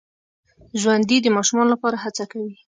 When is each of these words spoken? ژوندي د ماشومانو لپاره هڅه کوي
ژوندي 0.81 1.17
د 1.21 1.27
ماشومانو 1.37 1.73
لپاره 1.73 1.97
هڅه 2.03 2.23
کوي 2.31 2.55